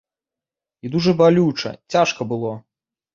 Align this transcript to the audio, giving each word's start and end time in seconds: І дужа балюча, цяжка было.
І 0.87 0.89
дужа 0.95 1.13
балюча, 1.19 1.71
цяжка 1.97 2.27
было. 2.33 2.55